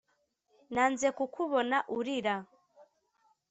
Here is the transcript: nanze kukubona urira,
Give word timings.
nanze 0.73 1.07
kukubona 1.17 1.77
urira, 1.97 2.35